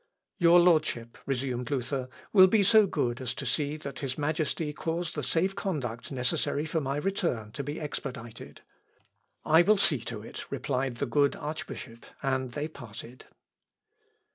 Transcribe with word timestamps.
"Your 0.39 0.59
Lordship," 0.59 1.15
resumed 1.27 1.69
Luther, 1.69 2.09
"will 2.33 2.47
be 2.47 2.63
so 2.63 2.87
good 2.87 3.21
as 3.21 3.35
to 3.35 3.45
see 3.45 3.77
that 3.77 3.99
his 3.99 4.17
Majesty 4.17 4.73
cause 4.73 5.11
the 5.13 5.21
safe 5.21 5.55
conduct 5.55 6.11
necessary 6.11 6.65
for 6.65 6.81
my 6.81 6.97
return 6.97 7.51
to 7.51 7.63
be 7.63 7.79
expedited." 7.79 8.61
"I 9.45 9.61
will 9.61 9.77
see 9.77 9.99
to 10.05 10.23
it," 10.23 10.49
replied 10.51 10.95
the 10.95 11.05
good 11.05 11.35
archbishop, 11.35 12.07
and 12.23 12.53
they 12.53 12.67
parted. 12.67 13.25